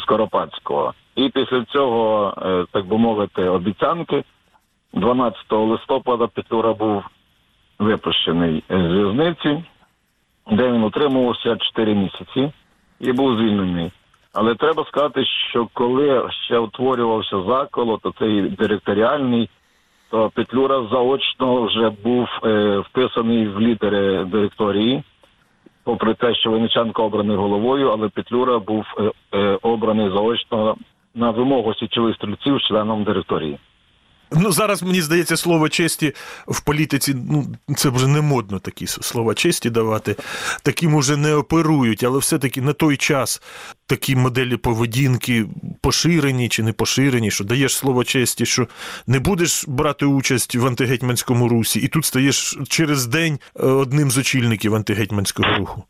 Скоропадського. 0.01 0.95
І 1.15 1.29
після 1.29 1.65
цього, 1.65 2.35
е, 2.43 2.65
так 2.73 2.87
би 2.87 2.99
мовити, 2.99 3.49
обіцянки 3.49 4.25
12 4.93 5.53
листопада 5.53 6.27
Петлюра 6.27 6.73
був 6.73 7.05
випущений 7.79 8.65
з 8.69 8.75
в'язниці, 8.75 9.65
де 10.51 10.73
він 10.73 10.83
утримувався 10.83 11.57
4 11.57 11.95
місяці 11.95 12.53
і 13.01 13.13
був 13.13 13.37
звільнений. 13.37 13.93
Але 14.33 14.55
треба 14.55 14.85
сказати, 14.85 15.25
що 15.25 15.69
коли 15.73 16.31
ще 16.45 16.59
утворювався 16.59 17.43
заколот, 17.43 18.01
то 18.03 18.15
цей 18.19 18.41
директоріальний, 18.43 19.51
то 20.11 20.31
Петлюра 20.35 20.87
заочно 20.91 21.63
вже 21.63 21.91
був 21.91 22.29
е, 22.45 22.79
вписаний 22.79 23.49
в 23.49 23.61
лідери 23.61 24.25
директорії, 24.25 25.03
попри 25.85 26.15
те, 26.15 26.35
що 26.35 26.51
Винниченко 26.51 27.05
обраний 27.05 27.37
головою, 27.37 27.91
але 27.91 28.09
Петлюра 28.09 28.59
був 28.59 28.85
е, 28.99 29.13
е, 29.39 29.59
обраний 29.63 30.11
заочно 30.11 30.77
на 31.15 31.31
вимогу 31.31 31.75
січових 31.75 32.15
стрільців 32.17 32.61
членом 32.61 33.05
директорії. 33.05 33.59
Ну, 34.31 34.53
зараз 34.53 34.83
мені 34.83 35.03
здається, 35.03 35.37
слово 35.37 35.69
честі 35.69 36.13
в 36.47 36.61
політиці, 36.61 37.17
ну, 37.31 37.47
це 37.77 37.89
вже 37.89 38.07
не 38.07 38.21
модно 38.21 38.59
такі 38.59 38.87
слова 38.87 39.35
честі 39.35 39.71
давати. 39.71 40.17
Таким 40.63 40.95
уже 40.95 41.17
не 41.17 41.35
оперують, 41.35 42.05
але 42.05 42.19
все-таки 42.19 42.61
на 42.61 42.73
той 42.73 42.97
час 42.97 43.43
такі 43.87 44.17
моделі 44.17 44.57
поведінки 44.57 45.47
поширені 45.81 46.49
чи 46.49 46.63
не 46.63 46.73
поширені, 46.73 47.31
що 47.31 47.45
даєш 47.45 47.77
слово 47.77 48.05
честі, 48.05 48.47
що 48.47 48.69
не 49.07 49.19
будеш 49.19 49.65
брати 49.69 50.07
участь 50.07 50.55
в 50.55 50.67
антигетьманському 50.67 51.49
русі, 51.49 51.81
і 51.81 51.89
тут 51.89 52.05
стаєш 52.05 52.59
через 52.69 53.07
день 53.07 53.39
е, 53.61 53.67
одним 53.67 54.11
з 54.11 54.19
очільників 54.19 54.75
антигетьманського 54.75 55.57
руху. 55.59 55.85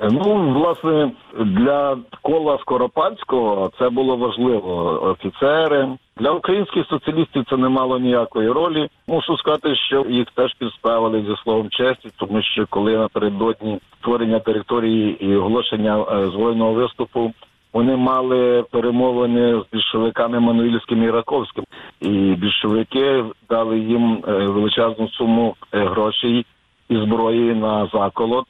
Е, 0.00 0.08
Ну, 0.10 0.52
власне, 0.52 1.12
для 1.38 1.96
кола 2.22 2.58
Скоропадського 2.58 3.70
це 3.78 3.88
було 3.88 4.16
важливо. 4.16 5.00
Офіцери 5.02 5.88
для 6.16 6.30
українських 6.30 6.86
соціалістів 6.86 7.44
це 7.50 7.56
не 7.56 7.68
мало 7.68 7.98
ніякої 7.98 8.48
ролі. 8.48 8.88
Мушу 9.08 9.36
сказати, 9.36 9.76
що 9.76 10.06
їх 10.08 10.26
теж 10.34 10.54
підставили 10.54 11.22
зі 11.22 11.42
словом 11.42 11.70
честі, 11.70 12.08
тому 12.16 12.42
що 12.42 12.66
коли 12.70 12.96
напередодні 12.96 13.78
створення 14.00 14.40
території 14.40 15.24
і 15.26 15.36
оголошення 15.36 16.04
е, 16.12 16.26
збройного 16.30 16.72
виступу. 16.72 17.32
Вони 17.72 17.96
мали 17.96 18.64
перемовини 18.70 19.60
з 19.60 19.72
більшовиками 19.72 20.40
Мануїльським 20.40 21.02
і 21.02 21.10
Раковським, 21.10 21.64
і 22.00 22.08
більшовики 22.34 23.24
дали 23.48 23.78
їм 23.78 24.24
е, 24.28 24.32
величезну 24.32 25.08
суму 25.08 25.54
грошей 25.72 26.46
і 26.88 26.96
зброї 26.96 27.54
на 27.54 27.86
заколот. 27.92 28.46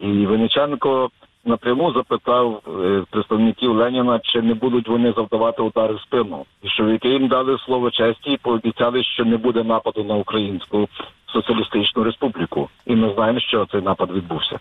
І 0.00 0.26
Вениченко 0.26 1.10
напряму 1.44 1.92
запитав 1.92 2.62
е, 2.68 3.04
представників 3.10 3.72
Леніна, 3.72 4.20
чи 4.22 4.42
не 4.42 4.54
будуть 4.54 4.88
вони 4.88 5.12
завдавати 5.12 5.62
удари 5.62 5.94
в 5.94 6.00
спину. 6.00 6.44
І 6.62 6.82
які 6.82 7.08
їм 7.08 7.28
дали 7.28 7.58
слово 7.58 7.90
честі 7.90 8.30
і 8.30 8.36
пообіцяли, 8.36 9.04
що 9.04 9.24
не 9.24 9.36
буде 9.36 9.64
нападу 9.64 10.04
на 10.04 10.14
Українську 10.14 10.88
соціалістичну 11.32 12.04
республіку. 12.04 12.68
І 12.86 12.96
ми 12.96 13.14
знаємо, 13.14 13.40
що 13.40 13.66
цей 13.72 13.82
напад 13.82 14.10
відбувся. 14.12 14.58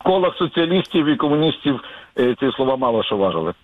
В 0.00 0.04
колах 0.04 0.36
соціалістів 0.36 1.06
і 1.06 1.16
комуністів 1.16 1.80
е, 2.18 2.34
ці 2.40 2.50
слова 2.56 2.76
мало 2.76 3.02
що 3.02 3.16
важили. 3.16 3.54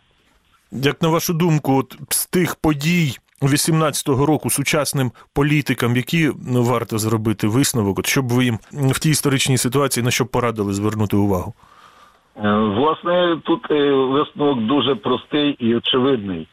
Як 0.73 1.03
на 1.03 1.09
вашу 1.09 1.35
думку, 1.35 1.79
от 1.79 1.97
з 2.09 2.27
тих 2.27 2.57
подій 2.57 3.17
18-го 3.43 4.27
року 4.27 4.51
сучасним 4.51 5.13
політикам, 5.35 5.97
які 5.97 6.31
ну, 6.53 6.63
варто 6.63 6.99
зробити 6.99 7.47
висновок, 7.47 7.99
от 7.99 8.07
щоб 8.07 8.29
ви 8.29 8.45
їм 8.45 8.59
в 8.73 8.99
тій 8.99 9.11
історичній 9.11 9.59
ситуації 9.59 10.05
на 10.05 10.11
що 10.11 10.27
порадили 10.27 10.73
звернути 10.73 11.17
увагу? 11.17 11.55
Е, 12.37 12.55
Власне, 12.55 13.41
тут 13.45 13.71
е, 13.71 13.93
висновок 13.93 14.61
дуже 14.61 14.95
простий 14.95 15.51
і 15.51 15.75
очевидний. 15.75 16.49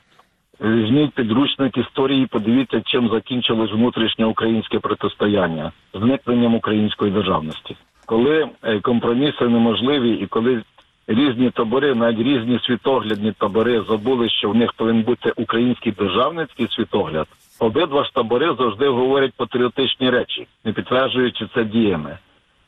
Візьміть 0.61 1.13
підручник 1.13 1.77
історії, 1.77 2.27
подивіться, 2.27 2.81
чим 2.85 3.09
закінчилось 3.09 3.71
внутрішнє 3.71 4.25
українське 4.25 4.79
протистояння 4.79 5.71
зникненням 5.93 6.55
української 6.55 7.11
державності. 7.11 7.75
Коли 8.05 8.49
е, 8.63 8.79
компроміси 8.79 9.47
неможливі, 9.47 10.09
і 10.09 10.27
коли 10.27 10.63
різні 11.07 11.49
табори, 11.49 11.95
навіть 11.95 12.19
різні 12.19 12.59
світоглядні 12.63 13.31
табори 13.31 13.83
забули, 13.89 14.29
що 14.29 14.49
в 14.49 14.55
них 14.55 14.73
повинен 14.73 15.03
бути 15.03 15.33
український 15.35 15.91
державницький 15.91 16.67
світогляд. 16.67 17.27
Обидва 17.59 18.03
ж 18.03 18.13
табори 18.13 18.55
завжди 18.59 18.87
говорять 18.87 19.33
патріотичні 19.37 20.09
речі, 20.09 20.47
не 20.65 20.73
підтверджуючи 20.73 21.47
це 21.55 21.63
діями. 21.63 22.17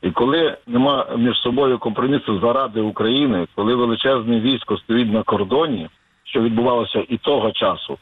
І 0.02 0.12
коли 0.12 0.58
нема 0.68 1.08
між 1.18 1.38
собою 1.38 1.80
компромісу 1.80 2.40
заради 2.40 2.82
України, 2.82 3.48
коли 3.56 3.76
величезне 3.76 4.40
військо 4.40 4.78
стоїть 4.78 5.14
на 5.14 5.24
кордоні, 5.24 5.90
що 6.24 6.42
відбувалося 6.42 7.04
і 7.10 7.18
того 7.18 7.52
часу, 7.52 7.98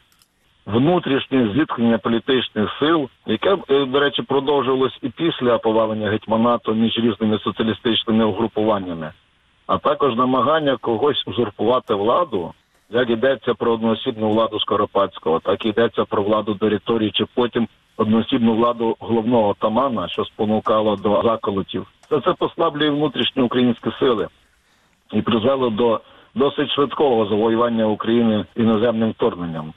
внутрішнє 0.66 1.54
зіткнення 1.54 1.98
політичних 1.98 2.70
сил, 2.78 3.08
яке, 3.26 3.56
е, 3.70 3.84
до 3.84 4.00
речі, 4.00 4.22
продовжувалось 4.22 4.98
і 5.02 5.08
після 5.08 5.58
повалення 5.58 6.10
гетьманату 6.10 6.74
між 6.74 6.98
різними 6.98 7.38
соціалістичними 7.38 8.24
угрупуваннями, 8.24 9.12
а 9.66 9.78
також 9.78 10.16
намагання 10.16 10.76
когось 10.76 11.26
узурпувати 11.26 11.94
владу, 11.94 12.52
як 12.90 13.10
йдеться 13.10 13.54
про 13.54 13.72
одноосібну 13.72 14.30
владу 14.30 14.60
Скоропадського, 14.60 15.40
так 15.40 15.64
і 15.64 15.68
йдеться 15.68 16.04
про 16.04 16.22
владу 16.22 16.54
директорії, 16.54 17.10
чи 17.10 17.24
потім 17.34 17.68
одноосібну 17.96 18.54
владу 18.54 18.96
головного 18.98 19.48
отамана, 19.48 20.08
що 20.08 20.24
спонукало 20.24 20.96
до 20.96 21.22
заколотів. 21.24 21.86
Це 22.08 22.20
це 22.20 22.32
послаблює 22.32 22.90
внутрішні 22.90 23.42
українські 23.42 23.90
сили 23.98 24.28
і 25.12 25.22
призвело 25.22 25.70
до 25.70 26.00
досить 26.34 26.70
швидкого 26.70 27.26
завоювання 27.26 27.86
України 27.86 28.44
іноземним 28.56 29.10
вторгненням. 29.10 29.72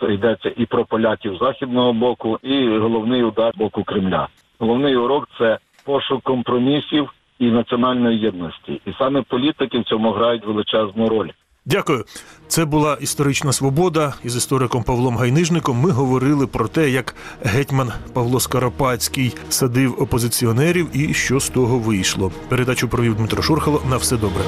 Це 0.00 0.14
йдеться 0.14 0.52
і 0.56 0.66
про 0.66 0.84
поляків 0.84 1.36
західного 1.36 1.92
боку, 1.92 2.38
і 2.42 2.78
головний 2.78 3.22
удар 3.22 3.52
боку 3.56 3.84
Кремля. 3.84 4.28
Головний 4.58 4.96
урок 4.96 5.28
це 5.38 5.58
пошук 5.84 6.22
компромісів 6.22 7.10
і 7.42 7.50
національної 7.50 8.18
єдності. 8.18 8.80
І 8.86 8.92
саме 8.98 9.22
політики 9.22 9.78
в 9.78 9.84
цьому 9.84 10.12
грають 10.12 10.46
величезну 10.46 11.08
роль. 11.08 11.30
Дякую. 11.66 12.04
Це 12.46 12.64
була 12.64 12.98
історична 13.00 13.52
свобода. 13.52 14.14
Із 14.24 14.36
істориком 14.36 14.82
Павлом 14.82 15.16
Гайнижником 15.16 15.76
ми 15.76 15.90
говорили 15.90 16.46
про 16.46 16.68
те, 16.68 16.90
як 16.90 17.14
гетьман 17.42 17.92
Павло 18.14 18.40
Скоропадський 18.40 19.34
садив 19.48 20.02
опозиціонерів 20.02 20.96
і 20.96 21.14
що 21.14 21.40
з 21.40 21.48
того 21.50 21.78
вийшло. 21.78 22.32
Передачу 22.48 22.88
провів 22.88 23.14
Дмитро 23.14 23.42
Шурхало. 23.42 23.82
На 23.90 23.96
все 23.96 24.16
добре. 24.16 24.42